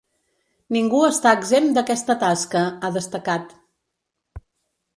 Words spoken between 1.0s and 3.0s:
està exempt d’aquesta tasca, ha